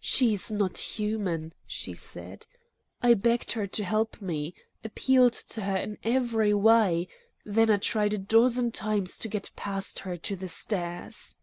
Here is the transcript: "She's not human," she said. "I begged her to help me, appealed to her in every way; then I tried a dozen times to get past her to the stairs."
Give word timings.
"She's 0.00 0.50
not 0.50 0.78
human," 0.78 1.52
she 1.66 1.92
said. 1.92 2.46
"I 3.02 3.12
begged 3.12 3.52
her 3.52 3.66
to 3.66 3.84
help 3.84 4.22
me, 4.22 4.54
appealed 4.82 5.34
to 5.34 5.60
her 5.60 5.76
in 5.76 5.98
every 6.02 6.54
way; 6.54 7.06
then 7.44 7.68
I 7.70 7.76
tried 7.76 8.14
a 8.14 8.18
dozen 8.18 8.70
times 8.72 9.18
to 9.18 9.28
get 9.28 9.50
past 9.54 9.98
her 10.08 10.16
to 10.16 10.36
the 10.36 10.48
stairs." 10.48 11.36